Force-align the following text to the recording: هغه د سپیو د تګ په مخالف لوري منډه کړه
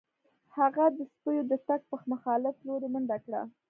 هغه 0.57 0.85
د 0.97 0.99
سپیو 1.11 1.43
د 1.51 1.53
تګ 1.67 1.81
په 1.89 1.97
مخالف 2.11 2.55
لوري 2.67 2.87
منډه 2.93 3.17
کړه 3.25 3.41